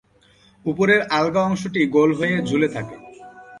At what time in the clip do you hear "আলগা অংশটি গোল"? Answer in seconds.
1.09-2.09